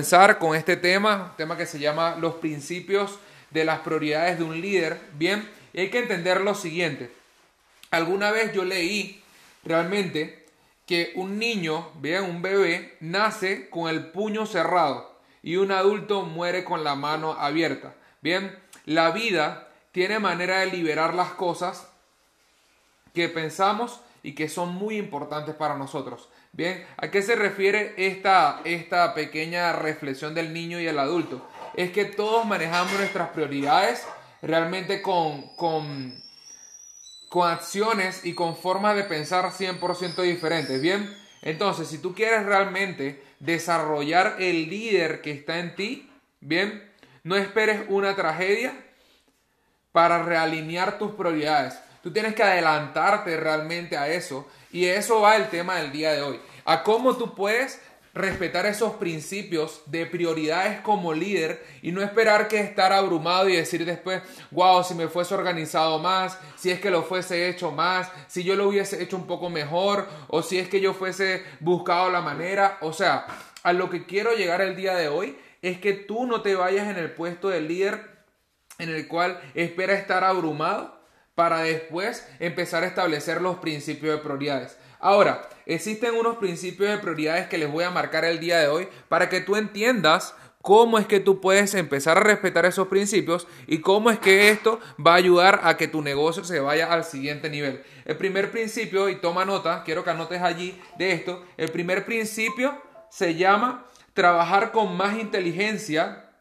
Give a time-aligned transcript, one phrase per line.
[0.00, 3.18] comenzar con este tema, tema que se llama los principios
[3.50, 4.98] de las prioridades de un líder.
[5.12, 7.12] Bien, hay que entender lo siguiente.
[7.90, 9.22] Alguna vez yo leí
[9.62, 10.46] realmente
[10.86, 16.64] que un niño, vean, un bebé, nace con el puño cerrado y un adulto muere
[16.64, 17.92] con la mano abierta.
[18.22, 21.90] Bien, la vida tiene manera de liberar las cosas
[23.12, 26.30] que pensamos y que son muy importantes para nosotros.
[26.52, 31.48] Bien, ¿a qué se refiere esta, esta pequeña reflexión del niño y el adulto?
[31.74, 34.04] Es que todos manejamos nuestras prioridades
[34.42, 36.20] realmente con, con,
[37.28, 40.82] con acciones y con formas de pensar 100% diferentes.
[40.82, 41.08] Bien,
[41.42, 46.90] entonces si tú quieres realmente desarrollar el líder que está en ti, bien,
[47.22, 48.74] no esperes una tragedia
[49.92, 51.78] para realinear tus prioridades.
[52.02, 54.48] Tú tienes que adelantarte realmente a eso.
[54.72, 56.40] Y eso va el tema del día de hoy.
[56.64, 57.80] A cómo tú puedes
[58.12, 63.84] respetar esos principios de prioridades como líder y no esperar que estar abrumado y decir
[63.84, 68.42] después, wow, si me fuese organizado más, si es que lo fuese hecho más, si
[68.42, 72.20] yo lo hubiese hecho un poco mejor o si es que yo fuese buscado la
[72.20, 72.78] manera.
[72.80, 73.26] O sea,
[73.62, 76.88] a lo que quiero llegar el día de hoy es que tú no te vayas
[76.88, 78.10] en el puesto de líder
[78.78, 80.99] en el cual espera estar abrumado
[81.40, 84.76] para después empezar a establecer los principios de prioridades.
[84.98, 88.88] Ahora, existen unos principios de prioridades que les voy a marcar el día de hoy
[89.08, 93.78] para que tú entiendas cómo es que tú puedes empezar a respetar esos principios y
[93.78, 97.48] cómo es que esto va a ayudar a que tu negocio se vaya al siguiente
[97.48, 97.84] nivel.
[98.04, 102.78] El primer principio, y toma nota, quiero que anotes allí de esto, el primer principio
[103.08, 106.34] se llama trabajar con más inteligencia,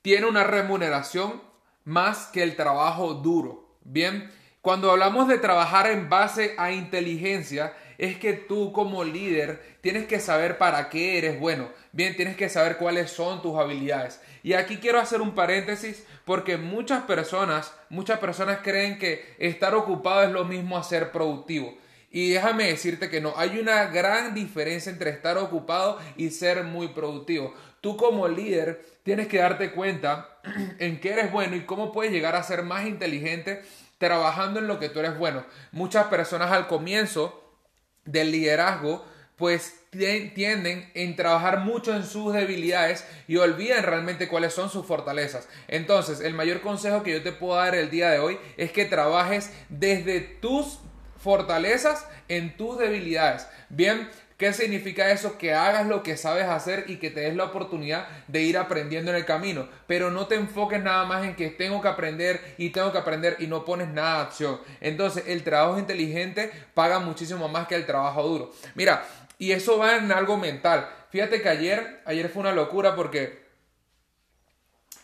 [0.00, 1.50] tiene una remuneración
[1.84, 3.76] más que el trabajo duro.
[3.84, 4.30] Bien,
[4.60, 10.20] cuando hablamos de trabajar en base a inteligencia, es que tú como líder tienes que
[10.20, 11.68] saber para qué eres bueno.
[11.92, 14.20] Bien, tienes que saber cuáles son tus habilidades.
[14.42, 20.22] Y aquí quiero hacer un paréntesis porque muchas personas, muchas personas creen que estar ocupado
[20.22, 21.76] es lo mismo a ser productivo.
[22.10, 26.88] Y déjame decirte que no, hay una gran diferencia entre estar ocupado y ser muy
[26.88, 27.54] productivo.
[27.82, 30.38] Tú como líder tienes que darte cuenta
[30.78, 33.62] en qué eres bueno y cómo puedes llegar a ser más inteligente
[33.98, 35.44] trabajando en lo que tú eres bueno.
[35.72, 37.58] Muchas personas al comienzo
[38.04, 39.04] del liderazgo
[39.36, 45.48] pues tienden en trabajar mucho en sus debilidades y olvidan realmente cuáles son sus fortalezas.
[45.66, 48.84] Entonces, el mayor consejo que yo te puedo dar el día de hoy es que
[48.84, 50.78] trabajes desde tus
[51.18, 53.46] fortalezas en tus debilidades.
[53.68, 54.08] Bien,
[54.42, 55.38] ¿Qué significa eso?
[55.38, 59.12] Que hagas lo que sabes hacer y que te des la oportunidad de ir aprendiendo
[59.12, 59.68] en el camino.
[59.86, 63.36] Pero no te enfoques nada más en que tengo que aprender y tengo que aprender
[63.38, 64.60] y no pones nada de acción.
[64.80, 68.52] Entonces el trabajo inteligente paga muchísimo más que el trabajo duro.
[68.74, 69.06] Mira,
[69.38, 70.88] y eso va en algo mental.
[71.10, 73.44] Fíjate que ayer, ayer fue una locura porque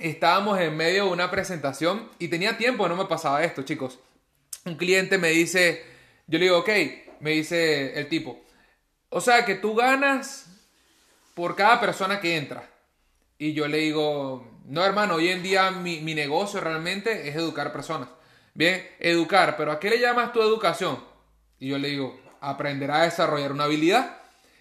[0.01, 4.01] estábamos en medio de una presentación y tenía tiempo, no me pasaba esto, chicos.
[4.65, 5.85] Un cliente me dice,
[6.27, 6.71] yo le digo, ok,
[7.21, 8.48] me dice el tipo,
[9.11, 10.47] o sea que tú ganas
[11.35, 12.69] por cada persona que entra.
[13.39, 18.09] Y yo le digo, no hermano, hoy en día mi, negocio realmente es educar personas.
[18.55, 20.99] Bien, educar, pero ¿a qué le llamas tu educación?
[21.61, 24.19] Y yo le digo, aprender a desarrollar una habilidad.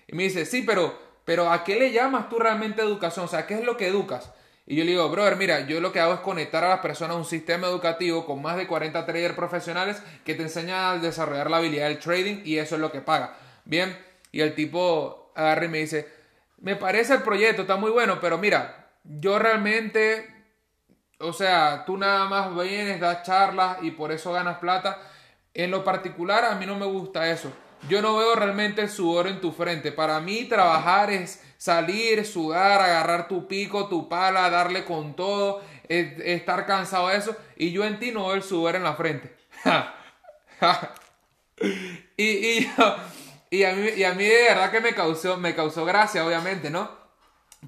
[0.08, 3.26] Y me dice, sí, pero, pero ¿a qué le llamas tú realmente educación?
[3.26, 4.30] O sea, ¿qué es lo que educas?
[4.68, 7.16] Y yo le digo, brother, mira, yo lo que hago es conectar a las personas
[7.16, 11.50] a un sistema educativo con más de 40 traders profesionales que te enseña a desarrollar
[11.50, 13.36] la habilidad del trading y eso es lo que paga.
[13.66, 13.98] Bien,
[14.32, 16.08] y el tipo agarra y me dice,
[16.60, 20.28] me parece el proyecto, está muy bueno, pero mira, yo realmente,
[21.20, 25.00] o sea, tú nada más vienes, das charlas y por eso ganas plata.
[25.54, 27.52] En lo particular, a mí no me gusta eso.
[27.88, 29.92] Yo no veo realmente el sudor en tu frente.
[29.92, 36.66] Para mí trabajar es salir, sudar, agarrar tu pico, tu pala, darle con todo, estar
[36.66, 37.36] cansado de eso.
[37.56, 39.36] Y yo en ti no veo el sudor en la frente.
[42.18, 42.96] y, y yo,
[43.50, 46.70] y a mí, y a mí de verdad que me causó, me causó gracia, obviamente,
[46.70, 46.90] ¿no?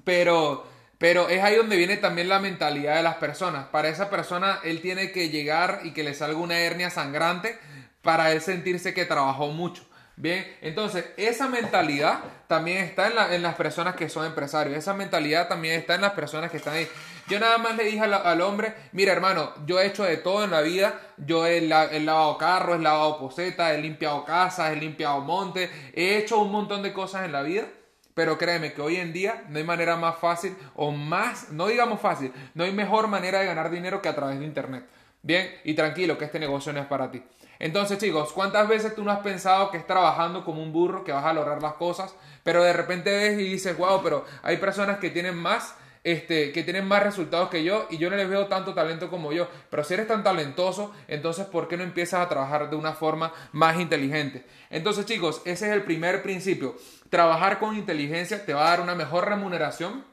[0.04, 0.66] Pero,
[0.98, 3.66] pero es ahí donde viene también la mentalidad de las personas.
[3.68, 7.58] Para esa persona, él tiene que llegar y que le salga una hernia sangrante
[8.02, 9.84] para él sentirse que trabajó mucho.
[10.16, 15.48] Bien, entonces esa mentalidad también está en, en, las personas que son empresarios, esa mentalidad
[15.48, 16.86] también está en las personas que están ahí.
[17.30, 20.50] Yo nada más le dije al, hombre, mira hermano, yo he hecho de todo en
[20.50, 25.20] la vida, yo he, he lavado carros, he lavado posetas, he limpiado casas, he limpiado
[25.20, 27.68] montes, he hecho un montón de cosas en la vida,
[28.14, 32.00] pero créeme que hoy en día no hay manera más fácil o más, no digamos
[32.00, 34.84] fácil, no hay mejor manera de ganar dinero que a través de internet.
[35.22, 37.22] Bien, y tranquilo que este negocio no es para ti.
[37.60, 41.12] Entonces, chicos, ¿cuántas veces tú no has pensado que es trabajando como un burro, que
[41.12, 42.12] vas a lograr las cosas,
[42.42, 46.62] pero de repente ves y dices, wow, pero hay personas que tienen más este, que
[46.62, 49.48] tienen más resultados que yo y yo no les veo tanto talento como yo.
[49.70, 53.32] Pero si eres tan talentoso, entonces ¿por qué no empiezas a trabajar de una forma
[53.52, 54.44] más inteligente?
[54.70, 56.76] Entonces chicos, ese es el primer principio.
[57.10, 60.04] Trabajar con inteligencia te va a dar una mejor remuneración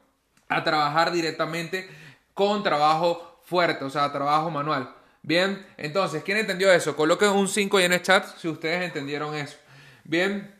[0.48, 1.88] a trabajar directamente
[2.34, 4.94] con trabajo fuerte, o sea, trabajo manual.
[5.22, 6.96] Bien, entonces, ¿quién entendió eso?
[6.96, 9.56] Coloquen un 5 ahí en el chat si ustedes entendieron eso.
[10.04, 10.57] Bien,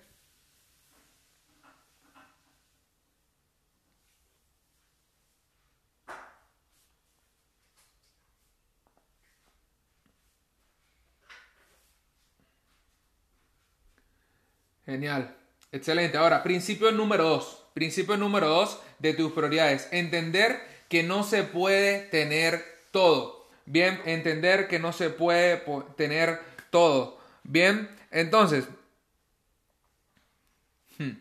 [14.89, 15.37] Genial.
[15.71, 16.17] Excelente.
[16.17, 17.63] Ahora, principio número dos.
[17.75, 19.87] Principio número dos de tus prioridades.
[19.91, 23.47] Entender que no se puede tener todo.
[23.67, 25.63] Bien, entender que no se puede
[25.99, 26.41] tener
[26.71, 27.21] todo.
[27.43, 28.65] Bien, entonces.
[30.97, 31.19] Hmm,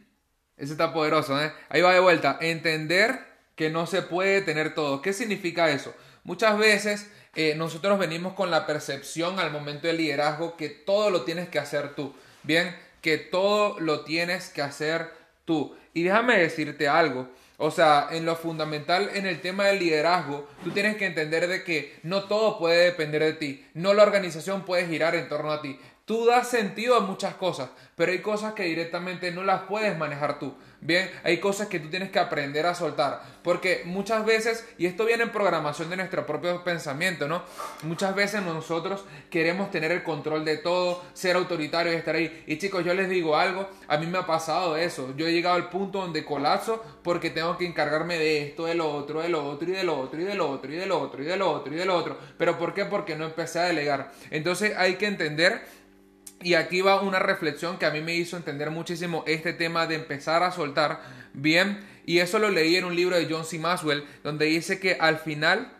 [0.55, 1.51] ese está poderoso, ¿eh?
[1.67, 2.37] Ahí va de vuelta.
[2.39, 3.19] Entender
[3.57, 5.01] que no se puede tener todo.
[5.01, 5.93] ¿Qué significa eso?
[6.23, 11.23] Muchas veces eh, nosotros venimos con la percepción al momento del liderazgo que todo lo
[11.23, 12.15] tienes que hacer tú.
[12.43, 12.73] Bien,
[13.07, 15.09] que todo lo tienes que hacer
[15.45, 15.73] tú.
[15.93, 17.29] Y déjame decirte algo.
[17.55, 21.63] O sea, en lo fundamental en el tema del liderazgo, tú tienes que entender de
[21.63, 25.61] que no todo puede depender de ti, no la organización puede girar en torno a
[25.61, 25.79] ti.
[26.07, 30.39] Tú das sentido a muchas cosas, pero hay cosas que directamente no las puedes manejar
[30.39, 30.55] tú.
[30.79, 35.05] Bien, hay cosas que tú tienes que aprender a soltar, porque muchas veces, y esto
[35.05, 37.43] viene en programación de nuestro propio pensamiento, ¿no?
[37.81, 42.43] Muchas veces nosotros queremos tener el control de todo, ser autoritario y estar ahí.
[42.47, 45.13] Y chicos, yo les digo algo, a mí me ha pasado eso.
[45.17, 48.89] Yo he llegado al punto donde colapso porque tengo que encargarme de esto, de lo
[48.89, 51.01] otro, de lo otro y de lo otro y de lo otro y de lo
[51.01, 52.17] otro y de lo otro y de lo otro.
[52.37, 52.85] Pero ¿por qué?
[52.85, 54.11] Porque no empecé a delegar.
[54.29, 55.65] Entonces hay que entender
[56.41, 59.95] y aquí va una reflexión que a mí me hizo entender muchísimo este tema de
[59.95, 61.01] empezar a soltar
[61.33, 61.85] bien.
[62.05, 63.59] Y eso lo leí en un libro de John C.
[63.59, 65.73] Maxwell, donde dice que al final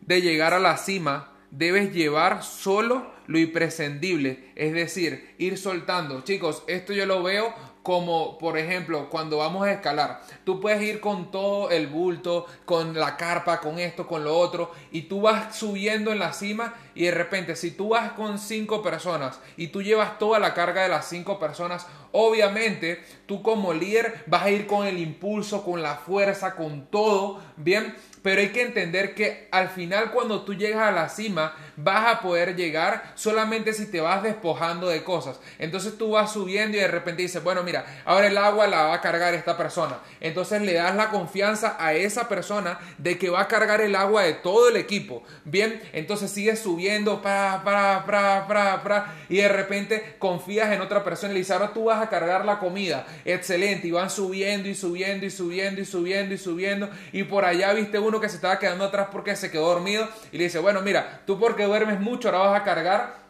[0.00, 6.22] de llegar a la cima, debes llevar solo lo imprescindible, es decir, ir soltando.
[6.22, 7.54] Chicos, esto yo lo veo
[7.90, 12.94] como por ejemplo cuando vamos a escalar, tú puedes ir con todo el bulto, con
[12.94, 17.06] la carpa, con esto, con lo otro, y tú vas subiendo en la cima y
[17.06, 20.88] de repente si tú vas con cinco personas y tú llevas toda la carga de
[20.88, 25.96] las cinco personas, obviamente tú como líder vas a ir con el impulso, con la
[25.96, 30.92] fuerza, con todo, bien, pero hay que entender que al final cuando tú llegas a
[30.92, 35.40] la cima vas a poder llegar solamente si te vas despojando de cosas.
[35.58, 38.94] Entonces tú vas subiendo y de repente dices, bueno, mira, ahora el agua la va
[38.94, 39.98] a cargar esta persona.
[40.20, 44.24] Entonces le das la confianza a esa persona de que va a cargar el agua
[44.24, 45.22] de todo el equipo.
[45.44, 51.02] Bien, entonces sigues subiendo, para, para, para, para, para, y de repente confías en otra
[51.02, 53.06] persona y le dices, ahora tú vas a cargar la comida.
[53.24, 56.90] Excelente, y van subiendo y subiendo y subiendo y subiendo y subiendo.
[57.12, 60.38] Y por allá viste uno que se estaba quedando atrás porque se quedó dormido y
[60.38, 63.20] le dice, bueno, mira, tú porque duermes mucho ahora vas a cargar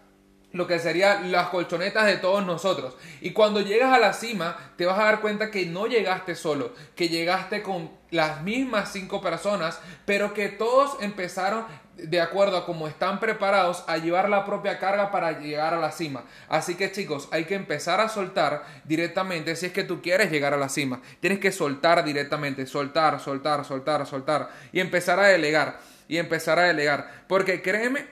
[0.53, 2.97] lo que serían las colchonetas de todos nosotros.
[3.21, 6.73] Y cuando llegas a la cima, te vas a dar cuenta que no llegaste solo,
[6.95, 11.65] que llegaste con las mismas cinco personas, pero que todos empezaron
[11.97, 15.93] de acuerdo a cómo están preparados a llevar la propia carga para llegar a la
[15.93, 16.25] cima.
[16.49, 20.55] Así que chicos, hay que empezar a soltar directamente si es que tú quieres llegar
[20.55, 21.01] a la cima.
[21.21, 26.65] Tienes que soltar directamente, soltar, soltar, soltar, soltar y empezar a delegar y empezar a
[26.65, 27.25] delegar.
[27.29, 28.07] Porque créeme,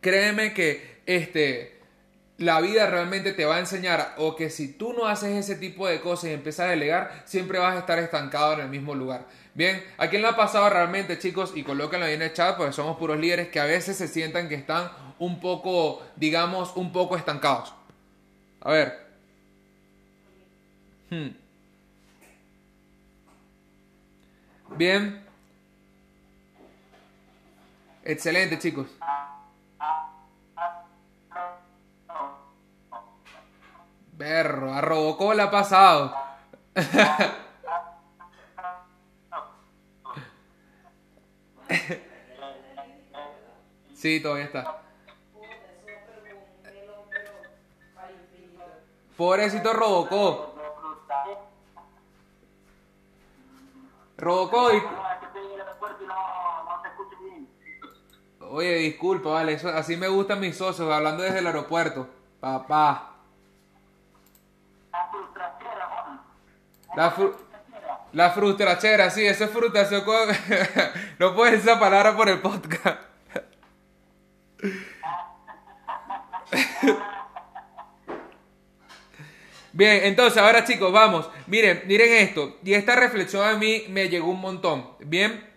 [0.00, 1.77] créeme que este,
[2.38, 5.88] la vida realmente te va a enseñar o que si tú no haces ese tipo
[5.88, 9.26] de cosas y empiezas a delegar, siempre vas a estar estancado en el mismo lugar.
[9.54, 11.52] Bien, ¿a quién le ha pasado realmente, chicos?
[11.56, 14.48] Y colóquenlo ahí en el chat, porque somos puros líderes que a veces se sientan
[14.48, 17.74] que están un poco, digamos, un poco estancados.
[18.60, 19.06] A ver.
[21.10, 21.30] Hmm.
[24.76, 25.24] Bien.
[28.04, 28.86] Excelente, chicos.
[34.18, 36.12] Perro, a Robocop le ha pasado.
[43.94, 44.82] sí, todavía está.
[49.16, 50.58] Pobrecito Robocop.
[54.16, 54.72] Robocop.
[58.50, 62.08] Oye, disculpa, vale, eso, así me gustan mis socios, hablando desde el aeropuerto.
[62.40, 63.17] Papá.
[66.96, 67.36] La, fru
[68.12, 70.04] la frustrachera, sí, eso es frustración.
[71.18, 73.00] no puedes decir esa palabra por el podcast.
[79.72, 81.30] Bien, entonces ahora chicos, vamos.
[81.46, 82.58] Miren, miren esto.
[82.64, 84.90] Y esta reflexión a mí me llegó un montón.
[84.98, 85.48] Bien,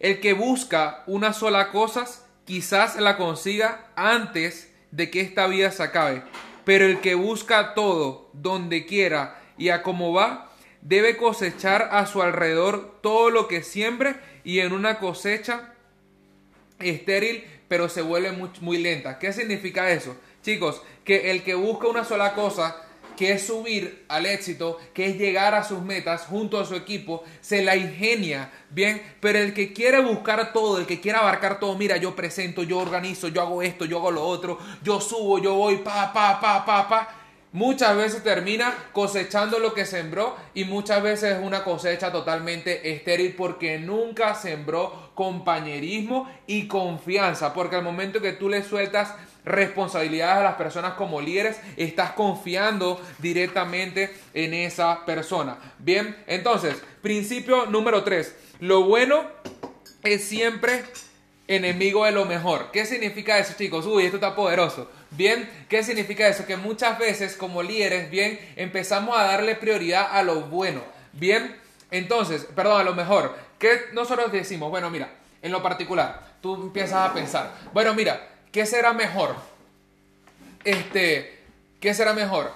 [0.00, 2.04] el que busca una sola cosa,
[2.44, 6.22] quizás la consiga antes de que esta vida se acabe.
[6.64, 10.50] Pero el que busca todo, donde quiera, y a cómo va,
[10.82, 15.72] debe cosechar a su alrededor todo lo que siembre y en una cosecha
[16.78, 19.18] estéril, pero se vuelve muy, muy lenta.
[19.18, 20.16] ¿Qué significa eso?
[20.42, 22.76] Chicos, que el que busca una sola cosa,
[23.16, 27.24] que es subir al éxito, que es llegar a sus metas junto a su equipo,
[27.40, 31.76] se la ingenia, bien, pero el que quiere buscar todo, el que quiere abarcar todo,
[31.76, 35.54] mira, yo presento, yo organizo, yo hago esto, yo hago lo otro, yo subo, yo
[35.54, 37.25] voy, pa, pa, pa, pa, pa,
[37.56, 43.34] muchas veces termina cosechando lo que sembró y muchas veces es una cosecha totalmente estéril
[43.34, 49.14] porque nunca sembró compañerismo y confianza, porque al momento que tú le sueltas
[49.46, 55.56] responsabilidades a las personas como líderes, estás confiando directamente en esa persona.
[55.78, 58.36] Bien, entonces, principio número 3.
[58.60, 59.24] Lo bueno
[60.02, 60.84] es siempre
[61.48, 62.70] enemigo de lo mejor.
[62.70, 63.86] ¿Qué significa eso, chicos?
[63.86, 64.90] Uy, esto está poderoso.
[65.10, 66.46] Bien, ¿qué significa eso?
[66.46, 70.82] Que muchas veces como líderes, bien, empezamos a darle prioridad a lo bueno.
[71.12, 71.56] Bien,
[71.90, 73.34] entonces, perdón, a lo mejor.
[73.58, 74.70] ¿Qué nosotros decimos?
[74.70, 75.10] Bueno, mira,
[75.40, 79.36] en lo particular, tú empiezas a pensar, bueno, mira, ¿qué será mejor?
[80.64, 81.38] Este,
[81.80, 82.52] ¿qué será mejor?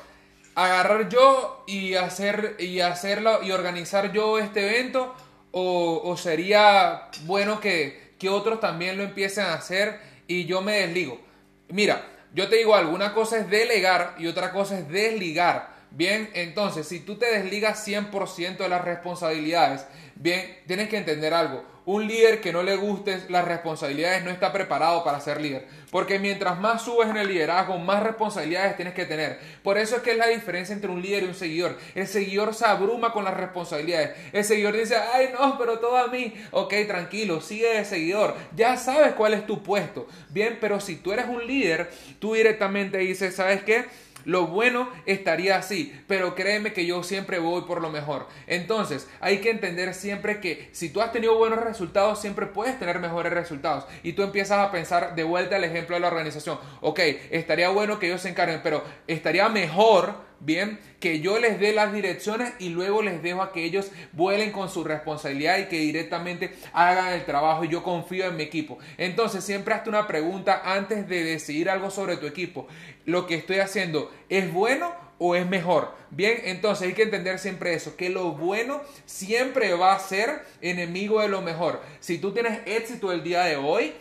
[0.54, 5.14] Agarrar yo y hacer y hacerlo y organizar yo este evento
[5.52, 11.20] o, sería bueno que, que otros también lo empiecen a hacer y yo me desligo.
[11.68, 15.80] Mira, yo te digo algo, una cosa es delegar y otra cosa es desligar.
[15.90, 19.84] Bien, entonces, si tú te desligas 100% de las responsabilidades,
[20.14, 21.64] bien, tienes que entender algo.
[21.86, 25.66] Un líder que no le guste las responsabilidades no está preparado para ser líder.
[25.90, 29.40] Porque mientras más subes en el liderazgo, más responsabilidades tienes que tener.
[29.62, 31.78] Por eso es que es la diferencia entre un líder y un seguidor.
[31.94, 34.10] El seguidor se abruma con las responsabilidades.
[34.32, 36.34] El seguidor dice, ay no, pero todo a mí.
[36.50, 38.36] Ok, tranquilo, sigue de seguidor.
[38.54, 40.06] Ya sabes cuál es tu puesto.
[40.28, 43.86] Bien, pero si tú eres un líder, tú directamente dices, ¿sabes qué?
[44.24, 48.26] Lo bueno estaría así, pero créeme que yo siempre voy por lo mejor.
[48.46, 52.98] Entonces, hay que entender siempre que si tú has tenido buenos resultados, siempre puedes tener
[52.98, 53.86] mejores resultados.
[54.02, 56.58] Y tú empiezas a pensar de vuelta al ejemplo de la organización.
[56.80, 57.00] Ok,
[57.30, 61.92] estaría bueno que ellos se encarguen, pero estaría mejor bien, que yo les dé las
[61.92, 66.54] direcciones y luego les dejo a que ellos vuelen con su responsabilidad y que directamente
[66.72, 68.78] hagan el trabajo yo confío en mi equipo.
[68.98, 72.66] Entonces siempre hazte una pregunta antes de decidir algo sobre tu equipo.
[73.04, 75.94] ¿Lo que estoy haciendo es bueno o es mejor?
[76.10, 81.20] Bien, entonces hay que entender siempre eso, que lo bueno siempre va a ser enemigo
[81.20, 81.80] de lo mejor.
[82.00, 83.92] Si tú tienes éxito el día de hoy,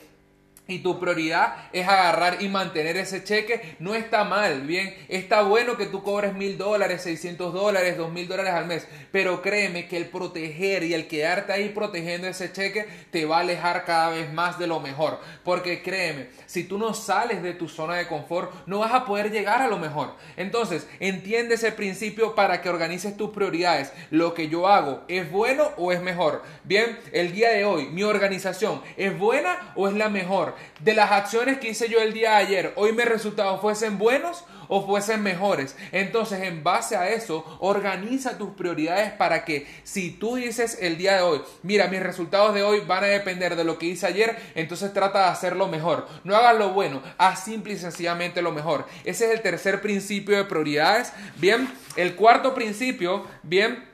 [0.70, 5.78] y tu prioridad es agarrar y mantener ese cheque, no está mal, bien, está bueno
[5.78, 9.98] que tú cobres mil dólares, 600 dólares, dos mil dólares al mes, pero créeme que
[9.98, 14.32] el proteger y el quedarte ahí protegiendo ese cheque te va a alejar cada vez
[14.32, 18.52] más de lo mejor, porque créeme, si tú no sales de tu zona de confort,
[18.68, 20.16] no vas a poder llegar a lo mejor.
[20.38, 23.92] Entonces, entiende ese principio para que organices tus prioridades.
[24.12, 26.44] Lo que yo hago, ¿es bueno o es mejor?
[26.64, 30.56] Bien, el día de hoy, mi organización, ¿es buena o es la mejor?
[30.80, 34.44] De las acciones que hice yo el día de ayer, hoy mis resultados fuesen buenos
[34.70, 35.76] o fuesen mejores.
[35.92, 41.16] Entonces, en base a eso, organiza tus prioridades para que si tú dices el día
[41.16, 44.38] de hoy, mira, mis resultados de hoy van a depender de lo que hice ayer,
[44.56, 46.08] entonces trata de hacerlo mejor.
[46.24, 48.86] No hagas lo bueno, haz simple y sencillamente lo mejor.
[49.04, 51.12] Ese es el tercer principio de prioridades.
[51.38, 53.90] Bien, el cuarto principio, bien,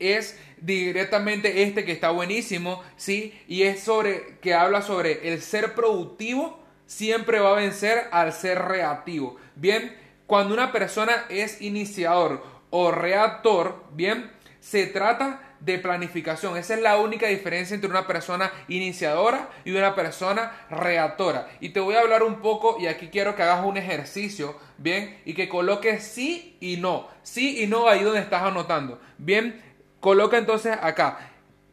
[0.00, 3.38] es directamente este que está buenísimo, ¿sí?
[3.48, 8.60] Y es sobre, que habla sobre el ser productivo siempre va a vencer al ser
[8.62, 9.36] reactivo.
[9.56, 16.56] Bien, cuando una persona es iniciador o reactor, bien, se trata de planificación.
[16.56, 21.48] Esa es la única diferencia entre una persona iniciadora y una persona reactora.
[21.60, 25.20] Y te voy a hablar un poco, y aquí quiero que hagas un ejercicio, bien,
[25.24, 27.08] y que coloques sí y no.
[27.22, 29.00] Sí y no ahí donde estás anotando.
[29.18, 29.62] Bien,
[30.02, 31.16] Coloca entonces acá,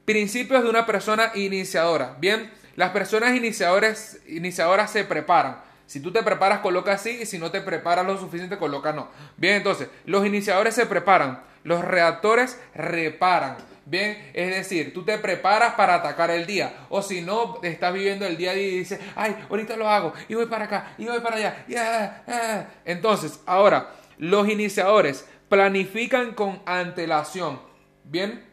[0.05, 2.15] principios de una persona iniciadora.
[2.19, 5.63] Bien, las personas iniciadoras, iniciadoras se preparan.
[5.87, 9.09] Si tú te preparas, coloca sí, y si no te preparas lo suficiente, coloca no.
[9.35, 13.57] Bien, entonces, los iniciadores se preparan, los reactores reparan.
[13.87, 16.85] Bien, es decir, tú te preparas para atacar el día.
[16.89, 20.35] O si no, estás viviendo el día día y dices, ay, ahorita lo hago, y
[20.35, 21.65] voy para acá, y voy para allá.
[21.67, 22.69] Yeah, yeah.
[22.85, 27.68] Entonces, ahora, los iniciadores planifican con antelación.
[28.09, 28.43] Bien,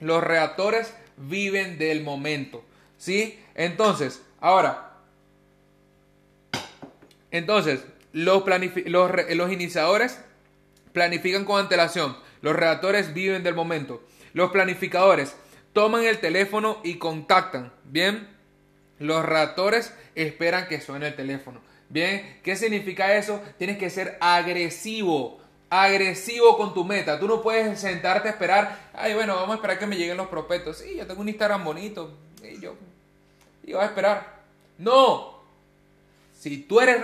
[0.00, 2.64] los reactores viven del momento.
[2.96, 3.38] ¿Sí?
[3.54, 4.94] Entonces, ahora,
[7.30, 8.44] entonces, los,
[8.86, 10.20] los, los iniciadores
[10.92, 12.16] planifican con antelación.
[12.40, 14.02] Los redactores viven del momento.
[14.32, 15.36] Los planificadores
[15.72, 17.72] toman el teléfono y contactan.
[17.84, 18.28] Bien,
[18.98, 21.60] los redactores esperan que suene el teléfono.
[21.88, 23.42] Bien, ¿qué significa eso?
[23.58, 25.40] Tienes que ser agresivo
[25.82, 27.18] agresivo con tu meta.
[27.18, 30.28] Tú no puedes sentarte a esperar, ay, bueno, vamos a esperar que me lleguen los
[30.28, 30.78] prospectos.
[30.78, 32.12] Sí, yo tengo un Instagram bonito.
[32.42, 32.74] Y yo,
[33.66, 34.34] y a esperar.
[34.78, 35.34] No.
[36.38, 37.02] Si tú, eres,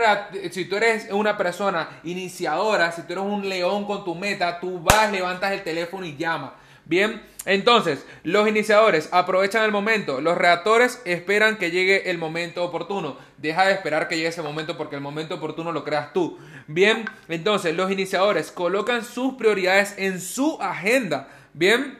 [0.52, 4.80] si tú eres una persona iniciadora, si tú eres un león con tu meta, tú
[4.80, 6.52] vas, levantas el teléfono y llamas.
[6.84, 13.16] Bien, entonces, los iniciadores aprovechan el momento, los reactores esperan que llegue el momento oportuno.
[13.38, 16.38] Deja de esperar que llegue ese momento porque el momento oportuno lo creas tú.
[16.66, 21.28] Bien, entonces, los iniciadores colocan sus prioridades en su agenda.
[21.54, 21.98] Bien,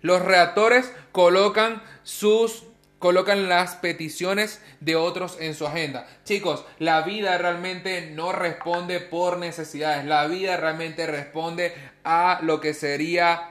[0.00, 2.64] los reactores colocan sus
[2.98, 6.06] colocan las peticiones de otros en su agenda.
[6.24, 12.74] Chicos, la vida realmente no responde por necesidades, la vida realmente responde a lo que
[12.74, 13.50] sería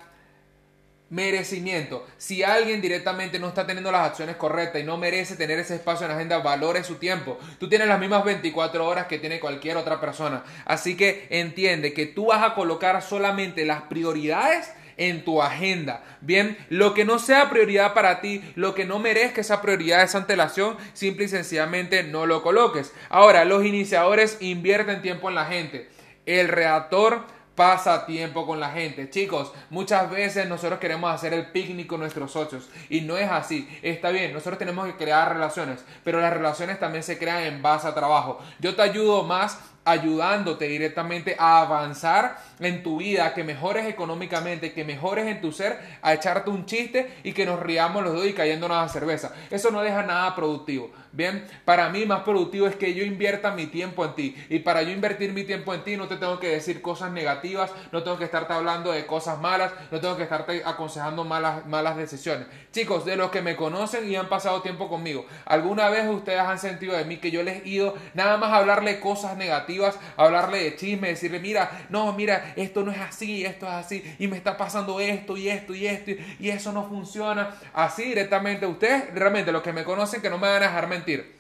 [1.10, 2.06] merecimiento.
[2.18, 6.06] Si alguien directamente no está teniendo las acciones correctas y no merece tener ese espacio
[6.06, 7.38] en la agenda, valore su tiempo.
[7.60, 10.44] Tú tienes las mismas 24 horas que tiene cualquier otra persona.
[10.66, 16.04] Así que entiende que tú vas a colocar solamente las prioridades en tu agenda.
[16.22, 20.18] Bien, lo que no sea prioridad para ti, lo que no merezca esa prioridad, esa
[20.18, 22.92] antelación, simple y sencillamente no lo coloques.
[23.10, 25.88] Ahora, los iniciadores invierten tiempo en la gente.
[26.26, 27.26] El reactor
[27.58, 29.10] pasa tiempo con la gente.
[29.10, 33.68] Chicos, muchas veces nosotros queremos hacer el picnic con nuestros socios y no es así.
[33.82, 37.88] Está bien, nosotros tenemos que crear relaciones, pero las relaciones también se crean en base
[37.88, 38.40] a trabajo.
[38.60, 44.84] Yo te ayudo más ayudándote directamente a avanzar en tu vida, que mejores económicamente, que
[44.84, 48.34] mejores en tu ser, a echarte un chiste y que nos riamos los dos y
[48.34, 49.34] cayéndonos a cerveza.
[49.50, 50.92] Eso no deja nada productivo.
[51.12, 54.36] Bien, para mí más productivo es que yo invierta mi tiempo en ti.
[54.50, 57.72] Y para yo invertir mi tiempo en ti no te tengo que decir cosas negativas,
[57.92, 61.98] no tengo que estarte hablando de cosas malas, no tengo que estarte aconsejando malas, malas
[61.98, 62.48] decisiones.
[62.72, 66.60] Chicos, de los que me conocen y han pasado tiempo conmigo, ¿alguna vez ustedes han
[66.60, 69.77] sentido de mí que yo les he ido nada más a hablarle cosas negativas,
[70.16, 74.28] hablarle de chisme, decirle, mira, no, mira, esto no es así, esto es así, y
[74.28, 77.56] me está pasando esto y esto y esto, y eso no funciona?
[77.74, 81.38] Así directamente, ustedes realmente los que me conocen que no me van a dejar mentir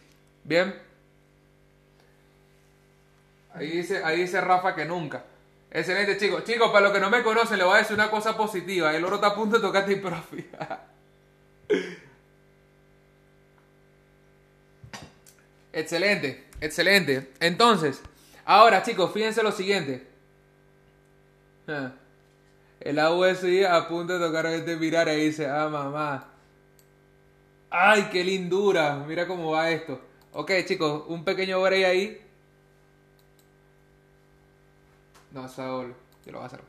[0.48, 0.74] Bien.
[3.54, 5.26] Ahí dice, ahí dice Rafa que nunca.
[5.70, 6.46] Excelente, chicos.
[6.46, 8.96] Chicos, para los que no me conocen, le voy a decir una cosa positiva.
[8.96, 10.48] El oro está a punto de tocarte y profi.
[15.74, 17.34] excelente, excelente.
[17.42, 18.02] Entonces,
[18.48, 20.08] ahora, chicos, fíjense lo siguiente.
[22.80, 26.32] El AUSI a punto de tocar este mirar y dice, ah, mamá.
[27.70, 29.04] ¡Ay, qué lindura!
[29.08, 30.00] Mira cómo va esto.
[30.32, 32.22] Ok, chicos, un pequeño break ahí.
[35.32, 35.94] No, Saúl,
[36.26, 36.62] yo lo voy a hacer.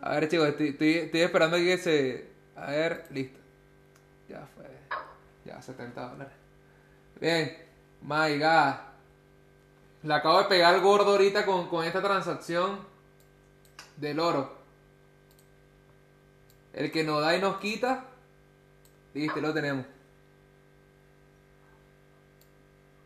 [0.00, 2.28] A ver, chicos, estoy, esperando que se...
[2.56, 3.38] A ver, listo.
[4.28, 4.64] Ya fue.
[5.44, 6.34] Ya, 70 dólares.
[7.20, 7.63] Bien.
[8.04, 8.74] My God.
[10.02, 12.78] Le acabo de pegar gordo ahorita con, con esta transacción
[13.96, 14.52] del oro.
[16.74, 18.04] El que nos da y nos quita,
[19.14, 19.86] listo, lo tenemos.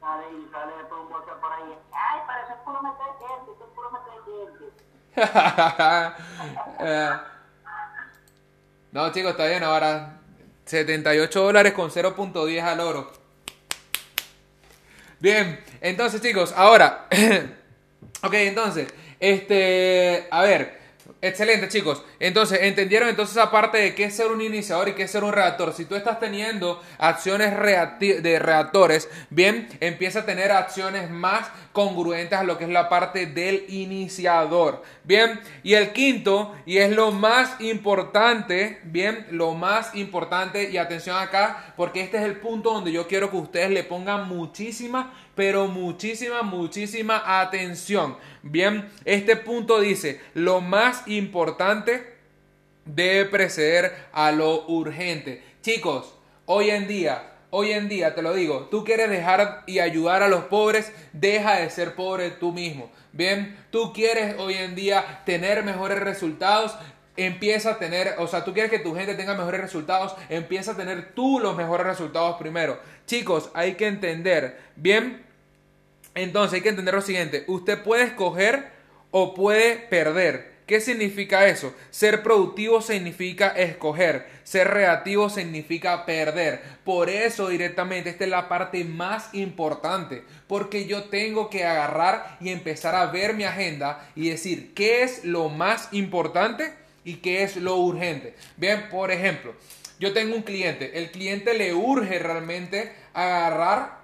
[0.01, 1.79] Sale y sale todo un bote por ahí.
[1.93, 4.09] Ay, parece puro meter gente, es puro meter
[8.93, 9.63] no, chicos, está bien.
[9.63, 10.21] Ahora
[10.65, 13.18] 78 dólares con 0.10 al oro.
[15.21, 17.09] Bien, entonces, chicos, ahora.
[18.23, 20.27] ok, entonces, este.
[20.31, 20.78] A ver.
[21.21, 22.03] Excelente, chicos.
[22.21, 25.33] Entonces, ¿entendieron entonces aparte de qué es ser un iniciador y qué es ser un
[25.33, 25.73] reactor?
[25.73, 27.53] Si tú estás teniendo acciones
[28.01, 33.27] de reactores, bien, empieza a tener acciones más congruentes a lo que es la parte
[33.27, 34.83] del iniciador.
[35.05, 41.17] Bien, y el quinto, y es lo más importante, bien, lo más importante, y atención
[41.17, 45.69] acá, porque este es el punto donde yo quiero que ustedes le pongan muchísima pero
[45.69, 48.17] muchísima, muchísima atención.
[48.43, 52.17] Bien, este punto dice, lo más importante
[52.85, 55.45] debe preceder a lo urgente.
[55.63, 56.13] Chicos,
[56.45, 60.29] hoy en día, hoy en día, te lo digo, tú quieres dejar y ayudar a
[60.29, 62.91] los pobres, deja de ser pobre tú mismo.
[63.13, 66.77] Bien, tú quieres hoy en día tener mejores resultados,
[67.17, 70.77] empieza a tener, o sea, tú quieres que tu gente tenga mejores resultados, empieza a
[70.77, 72.81] tener tú los mejores resultados primero.
[73.07, 75.28] Chicos, hay que entender, bien,
[76.23, 78.71] entonces hay que entender lo siguiente, usted puede escoger
[79.11, 80.59] o puede perder.
[80.69, 81.75] ¿Qué significa eso?
[81.91, 86.61] Ser productivo significa escoger, ser reactivo significa perder.
[86.85, 92.51] Por eso directamente esta es la parte más importante, porque yo tengo que agarrar y
[92.51, 97.57] empezar a ver mi agenda y decir qué es lo más importante y qué es
[97.57, 98.35] lo urgente.
[98.59, 99.55] Bien, por ejemplo,
[99.99, 103.98] yo tengo un cliente, el cliente le urge realmente agarrar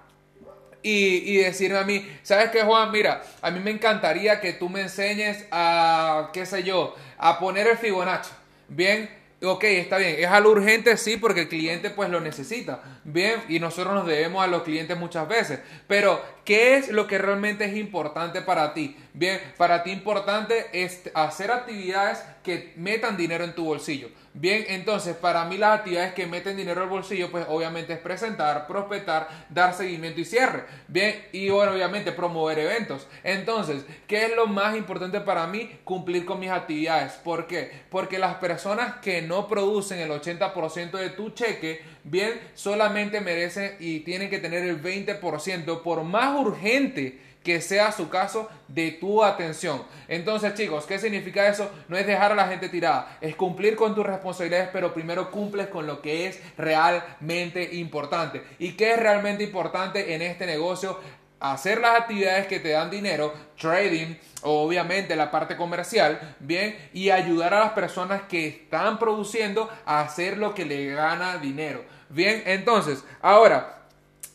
[0.85, 2.91] y, decirme a mí, ¿sabes qué, Juan?
[2.91, 7.65] Mira, a mí me encantaría que tú me enseñes a, qué sé yo, a poner
[7.65, 8.31] el Fibonacci.
[8.67, 9.09] Bien,
[9.41, 10.17] ok, está bien.
[10.19, 12.81] Es algo urgente, sí, porque el cliente pues lo necesita.
[13.03, 15.59] Bien, y nosotros nos debemos a los clientes muchas veces.
[15.87, 18.95] Pero, ¿qué es lo que realmente es importante para ti?
[19.13, 24.09] Bien, para ti importante es hacer actividades que metan dinero en tu bolsillo.
[24.37, 28.67] Bien, entonces para mí las actividades que meten dinero al bolsillo, pues obviamente es presentar,
[28.67, 30.65] prospectar, dar seguimiento y cierre.
[30.89, 33.07] Bien, y bueno, obviamente promover eventos.
[33.23, 35.79] Entonces, ¿qué es lo más importante para mí?
[35.85, 37.13] Cumplir con mis actividades.
[37.13, 37.71] ¿Por qué?
[37.89, 44.01] Porque las personas que no producen el 80% de tu cheque, bien, solamente merecen y
[44.01, 49.83] tienen que tener el 20% por más urgente que sea su caso de tu atención.
[50.07, 51.69] Entonces, chicos, ¿qué significa eso?
[51.87, 55.67] No es dejar a la gente tirada, es cumplir con tus responsabilidades, pero primero cumples
[55.67, 58.41] con lo que es realmente importante.
[58.57, 60.99] ¿Y qué es realmente importante en este negocio?
[61.37, 67.53] hacer las actividades que te dan dinero, trading, obviamente la parte comercial, bien, y ayudar
[67.53, 71.83] a las personas que están produciendo a hacer lo que le gana dinero.
[72.09, 73.83] Bien, entonces, ahora,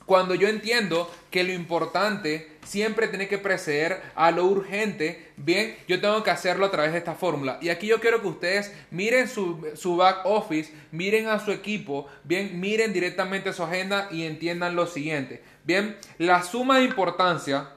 [0.07, 6.01] cuando yo entiendo que lo importante siempre tiene que preceder a lo urgente, bien, yo
[6.01, 7.59] tengo que hacerlo a través de esta fórmula.
[7.61, 12.07] Y aquí yo quiero que ustedes miren su, su back office, miren a su equipo,
[12.23, 15.43] bien, miren directamente su agenda y entiendan lo siguiente.
[15.65, 17.71] Bien, la suma de importancia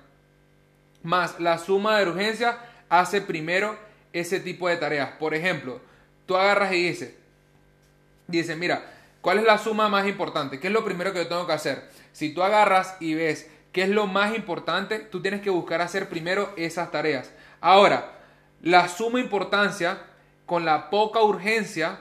[1.01, 3.75] más la suma de urgencia hace primero
[4.13, 5.13] ese tipo de tareas.
[5.19, 5.81] Por ejemplo,
[6.27, 7.15] tú agarras y dices,
[8.27, 8.85] dices, mira,
[9.21, 10.59] ¿cuál es la suma más importante?
[10.59, 11.89] ¿Qué es lo primero que yo tengo que hacer?
[12.11, 14.99] Si tú agarras y ves ¿Qué es lo más importante?
[14.99, 17.31] Tú tienes que buscar hacer primero esas tareas.
[17.59, 18.13] Ahora,
[18.61, 19.97] la suma importancia
[20.45, 21.99] con la poca urgencia,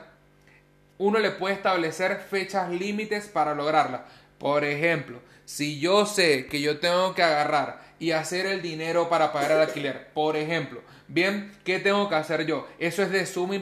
[0.97, 4.05] uno le puede establecer fechas límites para lograrla.
[4.37, 9.33] Por ejemplo, si yo sé que yo tengo que agarrar y hacer el dinero para
[9.33, 12.67] pagar el alquiler, por ejemplo, bien, ¿qué tengo que hacer yo?
[12.79, 13.55] Eso es de suma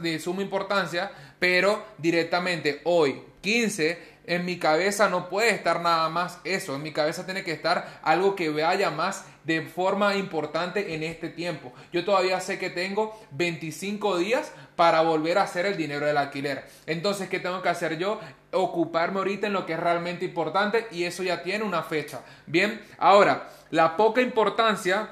[0.00, 6.38] de suma importancia pero directamente hoy, 15, en mi cabeza no puede estar nada más
[6.44, 11.02] eso, en mi cabeza tiene que estar algo que vaya más de forma importante en
[11.02, 11.72] este tiempo.
[11.92, 16.68] Yo todavía sé que tengo 25 días para volver a hacer el dinero del alquiler.
[16.86, 18.20] Entonces, ¿qué tengo que hacer yo?
[18.52, 22.20] Ocuparme ahorita en lo que es realmente importante y eso ya tiene una fecha.
[22.46, 25.08] Bien, ahora, la poca importancia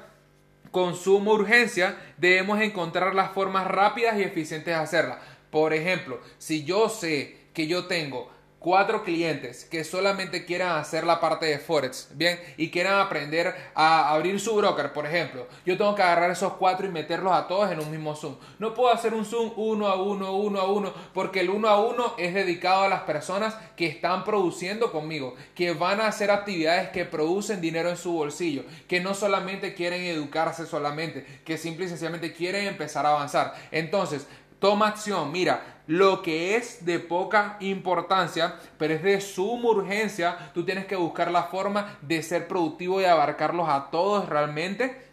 [0.71, 5.19] consumo urgencia, debemos encontrar las formas rápidas y eficientes de hacerla.
[5.51, 11.21] Por ejemplo, si yo sé que yo tengo cuatro clientes que solamente quieran hacer la
[11.21, 15.95] parte de Forex, bien, y quieran aprender a abrir su broker, por ejemplo, yo tengo
[15.95, 18.37] que agarrar esos cuatro y meterlos a todos en un mismo Zoom.
[18.59, 21.81] No puedo hacer un Zoom uno a uno, uno a uno, porque el uno a
[21.81, 26.89] uno es dedicado a las personas que están produciendo conmigo, que van a hacer actividades
[26.91, 31.89] que producen dinero en su bolsillo, que no solamente quieren educarse solamente, que simple y
[31.89, 33.55] sencillamente quieren empezar a avanzar.
[33.71, 34.27] Entonces,
[34.59, 40.65] toma acción, mira, lo que es de poca importancia, pero es de suma urgencia, tú
[40.65, 45.07] tienes que buscar la forma de ser productivo y abarcarlos a todos realmente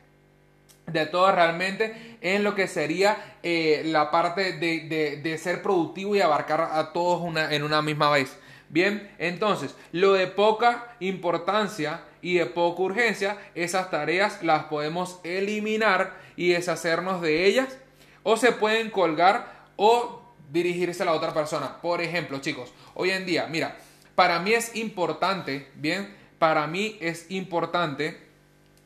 [0.87, 6.61] de todos realmente en lo que sería eh, la parte de, ser productivo y abarcar
[6.61, 8.37] a todos una, en una misma vez.
[8.69, 16.17] Bien, entonces, lo de poca importancia y de poca urgencia, esas tareas las podemos eliminar
[16.35, 17.77] y deshacernos de ellas
[18.23, 21.81] o se pueden colgar o dirigirse a la otra persona.
[21.81, 23.77] Por ejemplo, chicos, hoy en día, mira,
[24.15, 28.17] para mí es importante, bien, para mí es importante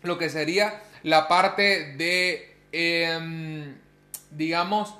[0.02, 3.76] lo que sería la parte de, em,
[4.32, 4.94] digamos,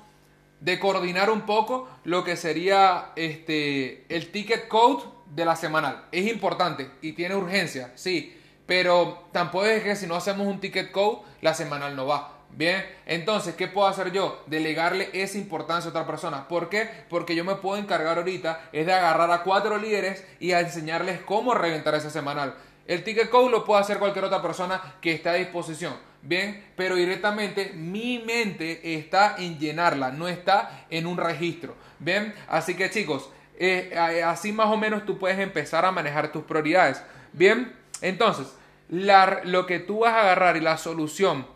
[0.60, 6.06] de coordinar un poco lo que sería este, el ticket code de la semanal.
[6.12, 10.90] Es importante y tiene urgencia, sí, pero tampoco es que si no hacemos un ticket
[10.90, 12.37] code, la semanal no va.
[12.50, 14.42] Bien, entonces, ¿qué puedo hacer yo?
[14.46, 16.48] Delegarle esa importancia a otra persona.
[16.48, 16.88] ¿Por qué?
[17.08, 21.20] Porque yo me puedo encargar ahorita es de agarrar a cuatro líderes y a enseñarles
[21.20, 22.54] cómo reventar ese semanal.
[22.86, 25.94] El ticket code lo puede hacer cualquier otra persona que esté a disposición.
[26.22, 31.76] Bien, pero directamente mi mente está en llenarla, no está en un registro.
[32.00, 36.44] Bien, así que chicos, eh, así más o menos tú puedes empezar a manejar tus
[36.44, 37.02] prioridades.
[37.32, 38.48] Bien, entonces,
[38.88, 41.46] lo que tú vas a agarrar y la solución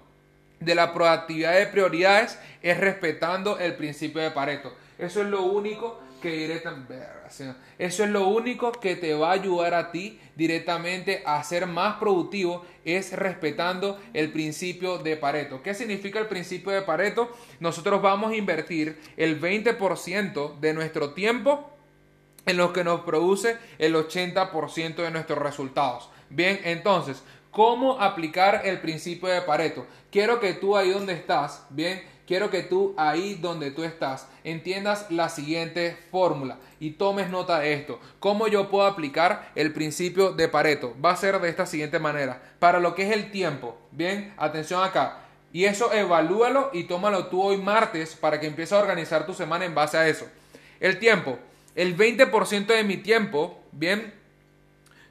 [0.65, 4.75] de la proactividad de prioridades es respetando el principio de Pareto.
[4.99, 7.03] Eso es lo único que directamente,
[7.79, 11.97] eso es lo único que te va a ayudar a ti directamente a ser más
[11.97, 15.61] productivo es respetando el principio de Pareto.
[15.63, 17.37] ¿Qué significa el principio de Pareto?
[17.59, 21.71] Nosotros vamos a invertir el 20% de nuestro tiempo
[22.47, 26.09] en lo que nos produce el 80% de nuestros resultados.
[26.31, 27.23] Bien, entonces,
[27.53, 29.87] ¿cómo aplicar el principio de Pareto?
[30.11, 35.07] Quiero que tú ahí donde estás, bien, quiero que tú ahí donde tú estás entiendas
[35.11, 38.01] la siguiente fórmula y tomes nota de esto.
[38.19, 40.95] ¿Cómo yo puedo aplicar el principio de Pareto?
[41.03, 42.43] Va a ser de esta siguiente manera.
[42.59, 45.19] Para lo que es el tiempo, bien, atención acá.
[45.53, 49.65] Y eso evalúalo y tómalo tú hoy martes para que empieces a organizar tu semana
[49.65, 50.27] en base a eso.
[50.81, 51.39] El tiempo.
[51.75, 54.13] El 20% de mi tiempo, bien,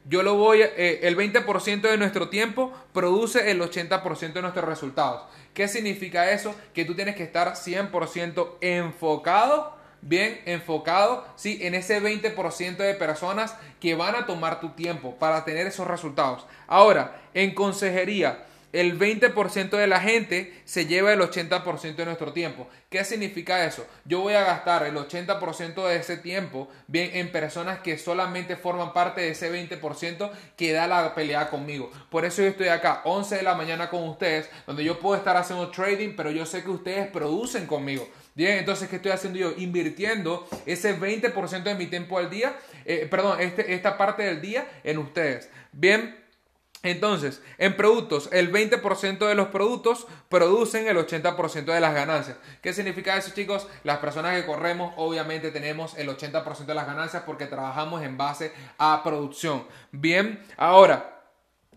[0.06, 5.24] yo lo voy, eh, el 20% de nuestro tiempo produce el 80% de nuestros resultados.
[5.54, 6.56] ¿Qué significa eso?
[6.74, 13.56] Que tú tienes que estar 100% enfocado, bien enfocado, sí, en ese 20% de personas
[13.80, 16.46] que van a tomar tu tiempo para tener esos resultados.
[16.68, 22.68] Ahora, en consejería, el 20% de la gente se lleva el 80% de nuestro tiempo.
[22.90, 23.86] ¿Qué significa eso?
[24.06, 28.94] Yo voy a gastar el 80% de ese tiempo bien en personas que solamente forman
[28.94, 31.92] parte de ese 20% que da la pelea conmigo.
[32.10, 35.38] Por eso yo estoy acá 11 de la mañana con ustedes, donde yo puedo estar
[35.38, 38.08] haciendo trading, pero yo sé que ustedes producen conmigo.
[38.34, 39.54] Bien, entonces, ¿qué estoy haciendo yo?
[39.58, 42.56] Invirtiendo ese 20% de mi tiempo al día,
[42.86, 45.50] eh, perdón, este, esta parte del día en ustedes.
[45.74, 46.21] Bien,
[46.84, 52.38] entonces, en productos, el 20% de los productos producen el 80% de las ganancias.
[52.62, 53.68] ¿Qué significa eso, chicos?
[53.84, 58.52] Las personas que corremos, obviamente tenemos el 80% de las ganancias porque trabajamos en base
[58.80, 59.66] a producción.
[59.92, 61.21] Bien, ahora,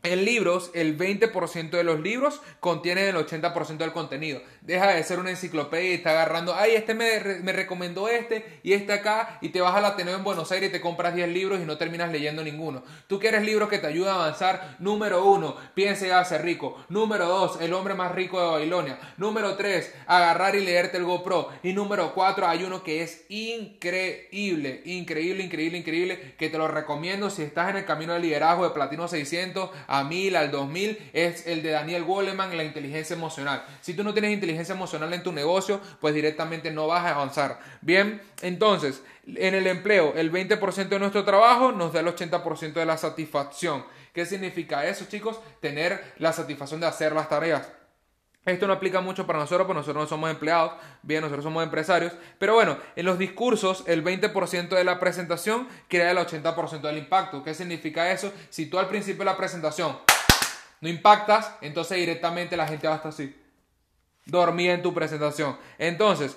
[0.05, 4.43] en libros, el 20% de los libros contienen el 80% del contenido.
[4.61, 8.75] Deja de ser una enciclopedia y está agarrando, ay, este me, me, recomendó este y
[8.75, 11.31] este acá, y te vas a la Ateneo en Buenos Aires y te compras 10
[11.31, 12.83] libros y no terminas leyendo ninguno.
[13.07, 14.77] Tú quieres libros que te ayuden a avanzar.
[14.79, 16.85] Número uno, piense y hágase rico.
[16.91, 18.99] Número dos, el hombre más rico de Babilonia.
[19.17, 21.49] Número tres, agarrar y leerte el GoPro.
[21.63, 27.31] Y número cuatro, hay uno que es increíble, increíble, increíble, increíble, que te lo recomiendo
[27.31, 31.47] si estás en el camino del liderazgo de Platino 600 a 1000, al 2000, es
[31.47, 33.65] el de Daniel Goleman, la inteligencia emocional.
[33.81, 37.61] Si tú no tienes inteligencia emocional en tu negocio, pues directamente no vas a avanzar.
[37.81, 42.87] Bien, entonces, en el empleo, el 20% de nuestro trabajo nos da el 80% de
[42.87, 43.85] la satisfacción.
[44.13, 45.41] ¿Qué significa eso, chicos?
[45.61, 47.69] Tener la satisfacción de hacer las tareas.
[48.47, 52.13] Esto no aplica mucho para nosotros, porque nosotros no somos empleados, bien, nosotros somos empresarios.
[52.39, 57.43] Pero bueno, en los discursos, el 20% de la presentación crea el 80% del impacto.
[57.43, 58.33] ¿Qué significa eso?
[58.51, 59.97] Si tú al principio de la presentación
[60.83, 63.35] no impactas, entonces directamente la gente va a estar así,
[64.27, 65.57] dormida en tu presentación.
[65.79, 66.37] Entonces,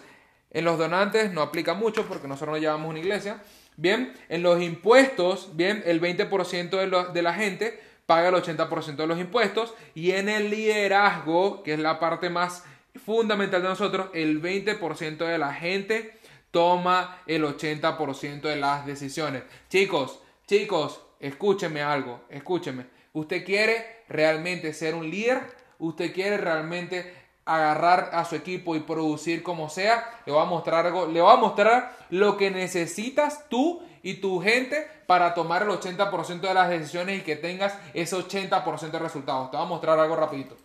[0.52, 3.44] en los donantes no aplica mucho porque nosotros no llevamos una iglesia.
[3.76, 9.06] Bien, en los impuestos, bien, el 20% de, de la gente paga el 80% de
[9.06, 12.64] los impuestos y en el liderazgo, que es la parte más
[13.06, 16.18] fundamental de nosotros, el 20% de la gente
[16.50, 19.44] toma el 80% de las decisiones.
[19.70, 22.88] Chicos, chicos, escúchenme algo, escúchenme.
[23.14, 25.42] Usted quiere realmente ser un líder,
[25.78, 27.14] usted quiere realmente
[27.46, 31.34] agarrar a su equipo y producir como sea, le va a mostrar algo, le va
[31.34, 36.70] a mostrar lo que necesitas tú y tu gente para tomar el 80% de las
[36.70, 39.52] decisiones y que tengas ese 80% de resultados.
[39.52, 40.56] Te voy a mostrar algo rapidito.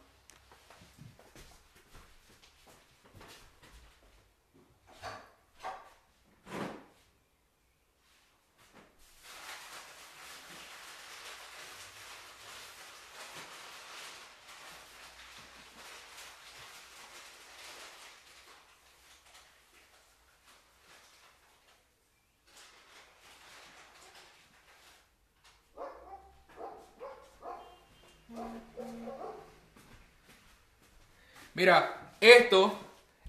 [31.63, 32.77] Mira, esto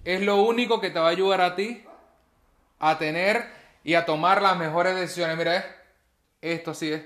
[0.04, 1.84] es lo único que te va a ayudar a ti
[2.80, 3.46] a tener
[3.84, 5.36] y a tomar las mejores decisiones.
[5.36, 5.64] Mira,
[6.40, 7.04] esto sí es.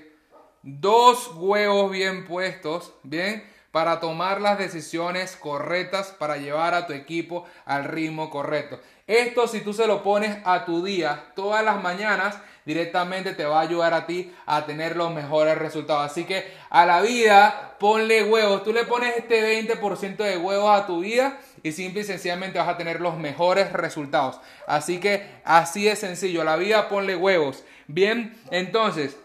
[0.63, 7.45] Dos huevos bien puestos, bien, para tomar las decisiones correctas para llevar a tu equipo
[7.65, 8.79] al ritmo correcto.
[9.05, 13.59] Esto si tú se lo pones a tu día todas las mañanas, directamente te va
[13.59, 16.11] a ayudar a ti a tener los mejores resultados.
[16.11, 18.63] Así que a la vida ponle huevos.
[18.63, 22.69] Tú le pones este 20% de huevos a tu vida y simple y sencillamente vas
[22.69, 24.39] a tener los mejores resultados.
[24.67, 26.41] Así que así es sencillo.
[26.41, 27.63] A la vida ponle huevos.
[27.87, 29.17] Bien, entonces,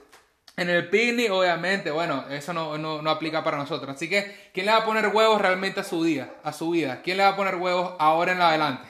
[0.56, 3.96] En el picnic, obviamente, bueno, eso no, no, aplica para nosotros.
[3.96, 7.00] Así que, ¿quién le va a poner huevos realmente a su día, a su vida?
[7.02, 8.88] ¿Quién le va a poner huevos ahora en adelante?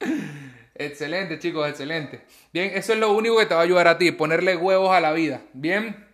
[0.74, 2.24] excelente, chicos, excelente.
[2.50, 5.00] Bien, eso es lo único que te va a ayudar a ti, ponerle huevos a
[5.00, 5.42] la vida.
[5.52, 6.08] Bien,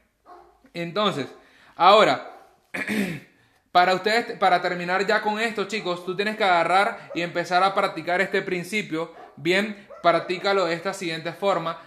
[0.75, 1.29] entonces,
[1.77, 2.33] ahora,
[3.71, 7.73] para ustedes, para terminar ya con esto, chicos, tú tienes que agarrar y empezar a
[7.73, 9.15] practicar este principio.
[9.37, 11.81] Bien, practícalo de esta siguiente forma.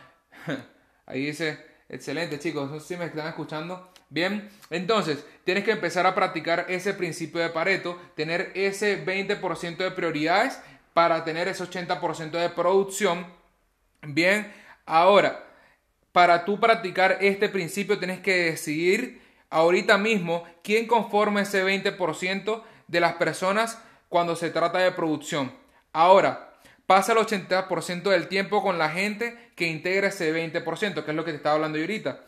[1.06, 2.86] Ahí dice Excelente, chicos.
[2.86, 3.92] Si me están escuchando.
[4.10, 9.92] Bien, entonces tienes que empezar a practicar ese principio de Pareto, tener ese 20% de
[9.92, 10.58] prioridades
[10.94, 13.26] para tener ese 80% de producción.
[14.02, 14.54] Bien,
[14.86, 15.44] ahora,
[16.14, 23.00] para tú practicar este principio tienes que decidir ahorita mismo quién conforma ese 20% de
[23.02, 23.78] las personas
[24.08, 25.54] cuando se trata de producción.
[25.92, 26.54] Ahora,
[26.86, 31.24] pasa el 80% del tiempo con la gente que integra ese 20%, que es lo
[31.24, 32.22] que te estaba hablando yo ahorita.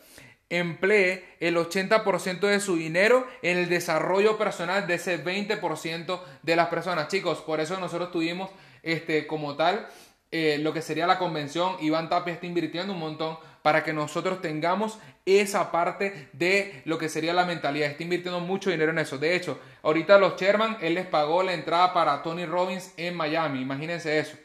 [0.48, 6.68] Emplee el 80% de su dinero en el desarrollo personal de ese 20% de las
[6.68, 7.08] personas.
[7.08, 8.52] Chicos, por eso nosotros tuvimos
[8.84, 9.88] este, como tal
[10.30, 11.74] eh, lo que sería la convención.
[11.80, 17.08] Iván Tapia está invirtiendo un montón para que nosotros tengamos esa parte de lo que
[17.08, 17.90] sería la mentalidad.
[17.90, 19.18] Está invirtiendo mucho dinero en eso.
[19.18, 23.60] De hecho, ahorita los Sherman, él les pagó la entrada para Tony Robbins en Miami.
[23.60, 24.36] Imagínense eso.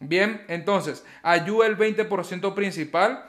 [0.00, 3.24] Bien, entonces, ayuda el 20% principal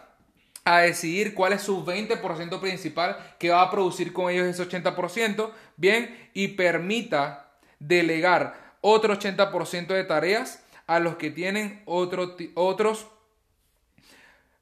[0.66, 5.52] a decidir cuál es su 20% principal que va a producir con ellos ese 80%,
[5.78, 13.08] bien, y permita delegar otro 80% de tareas a los que tienen otro, otros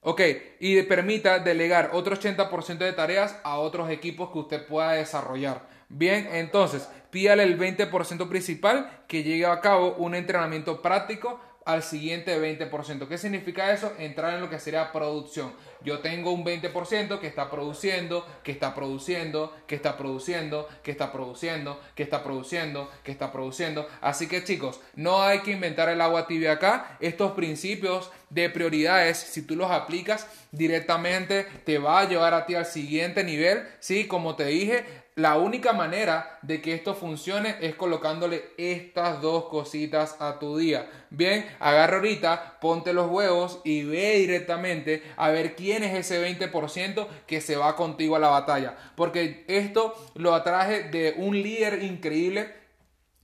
[0.00, 0.22] Ok,
[0.60, 5.68] y permita delegar otro 80% de tareas a otros equipos que usted pueda desarrollar.
[5.88, 12.40] Bien, entonces, pídale el 20% principal que llegue a cabo un entrenamiento práctico al siguiente
[12.40, 13.06] 20%.
[13.08, 13.92] ¿Qué significa eso?
[13.98, 15.52] Entrar en lo que sería producción.
[15.84, 21.12] Yo tengo un 20% que está produciendo, que está produciendo, que está produciendo, que está
[21.12, 23.86] produciendo, que está produciendo, que está produciendo.
[24.00, 26.96] Así que chicos, no hay que inventar el agua tibia acá.
[27.00, 32.54] Estos principios de prioridades, si tú los aplicas directamente, te va a llevar a ti
[32.54, 33.62] al siguiente nivel.
[33.78, 34.86] Sí, como te dije,
[35.18, 40.88] la única manera de que esto funcione es colocándole estas dos cositas a tu día.
[41.10, 47.08] Bien, agarra ahorita, ponte los huevos y ve directamente a ver quién es ese 20%
[47.26, 48.76] que se va contigo a la batalla.
[48.94, 52.54] Porque esto lo atraje de un líder increíble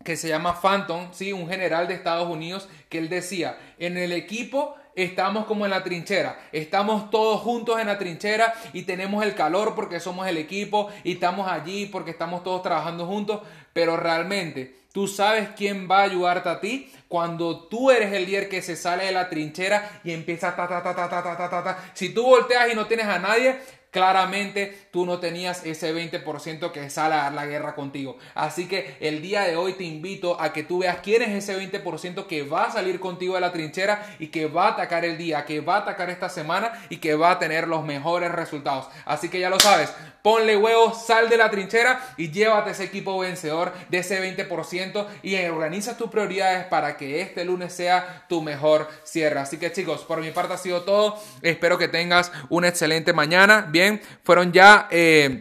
[0.02, 1.32] que se llama Phantom, ¿sí?
[1.32, 5.82] un general de Estados Unidos, que él decía, en el equipo estamos como en la
[5.82, 10.88] trinchera, estamos todos juntos en la trinchera y tenemos el calor porque somos el equipo
[11.02, 13.40] y estamos allí porque estamos todos trabajando juntos,
[13.72, 18.48] pero realmente tú sabes quién va a ayudarte a ti cuando tú eres el líder
[18.48, 21.64] que se sale de la trinchera y empieza ta ta ta ta ta ta ta
[21.64, 21.90] ta.
[21.94, 23.58] Si tú volteas y no tienes a nadie,
[23.94, 28.18] claramente tú no tenías ese 20% que sale a dar la guerra contigo.
[28.34, 31.56] Así que el día de hoy te invito a que tú veas quién es ese
[31.56, 35.16] 20% que va a salir contigo de la trinchera y que va a atacar el
[35.16, 38.88] día, que va a atacar esta semana y que va a tener los mejores resultados.
[39.04, 39.92] Así que ya lo sabes,
[40.24, 45.36] ponle huevos, sal de la trinchera y llévate ese equipo vencedor de ese 20% y
[45.44, 49.38] organiza tus prioridades para que este lunes sea tu mejor cierre.
[49.38, 51.20] Así que chicos, por mi parte ha sido todo.
[51.42, 53.68] Espero que tengas una excelente mañana.
[53.68, 53.83] Bien,
[54.22, 54.88] fueron ya...
[54.90, 55.30] Eh,